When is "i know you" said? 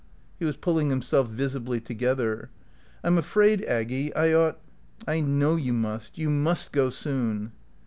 5.07-5.73